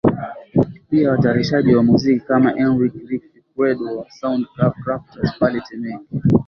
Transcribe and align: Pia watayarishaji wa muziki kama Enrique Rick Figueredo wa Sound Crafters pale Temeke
Pia 0.89 1.11
watayarishaji 1.11 1.75
wa 1.75 1.83
muziki 1.83 2.19
kama 2.19 2.57
Enrique 2.59 2.99
Rick 3.07 3.23
Figueredo 3.33 3.85
wa 3.97 4.09
Sound 4.11 4.45
Crafters 4.83 5.37
pale 5.39 5.61
Temeke 5.69 6.01